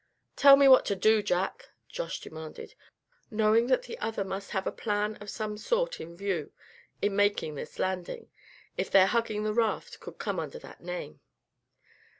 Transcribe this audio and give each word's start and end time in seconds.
"Tell 0.35 0.55
me 0.57 0.67
what 0.67 0.83
to 0.87 0.95
do, 0.95 1.21
Jack!" 1.21 1.69
Josh 1.87 2.21
demanded, 2.21 2.73
knowing 3.29 3.67
that 3.67 3.83
the 3.83 3.99
other 3.99 4.23
must 4.23 4.49
have 4.49 4.65
a 4.65 4.71
plan 4.71 5.15
of 5.17 5.29
some 5.29 5.59
sort 5.59 6.01
in 6.01 6.17
view 6.17 6.51
in 7.03 7.15
making 7.15 7.53
this 7.53 7.77
landing, 7.77 8.31
if 8.77 8.89
their 8.89 9.05
hugging 9.05 9.43
the 9.43 9.53
raft 9.53 9.99
could 9.99 10.17
come 10.17 10.39
under 10.39 10.57
that 10.57 10.81
name. 10.81 11.19